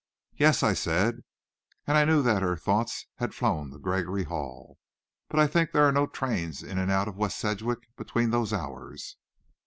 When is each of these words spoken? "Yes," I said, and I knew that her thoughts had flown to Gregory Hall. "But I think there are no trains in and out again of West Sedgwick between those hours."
"Yes," 0.35 0.63
I 0.63 0.73
said, 0.73 1.21
and 1.85 1.95
I 1.95 2.05
knew 2.05 2.23
that 2.23 2.41
her 2.41 2.55
thoughts 2.55 3.05
had 3.17 3.35
flown 3.35 3.69
to 3.69 3.77
Gregory 3.77 4.23
Hall. 4.23 4.79
"But 5.29 5.39
I 5.39 5.45
think 5.45 5.71
there 5.73 5.85
are 5.87 5.91
no 5.91 6.07
trains 6.07 6.63
in 6.63 6.79
and 6.79 6.89
out 6.89 7.03
again 7.07 7.13
of 7.13 7.19
West 7.19 7.37
Sedgwick 7.37 7.87
between 7.95 8.31
those 8.31 8.51
hours." 8.51 9.17